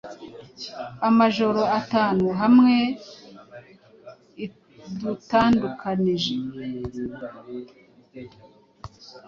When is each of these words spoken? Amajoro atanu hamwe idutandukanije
Amajoro 1.09 1.61
atanu 1.79 2.25
hamwe 2.41 2.75
idutandukanije 4.45 6.33